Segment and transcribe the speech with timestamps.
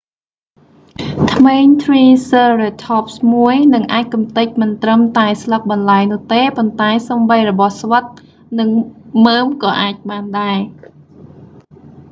[1.33, 8.03] ធ្មេញtriceratopsមួយ នឹងអាចកំទេចមិនត្រឹមតែស្លឹកបន្លែនោះទេប៉ុន្តែសូម្បីរបស់ស្វិត
[8.59, 8.69] និង
[9.25, 10.59] មើមក៏អាចបានដែរ។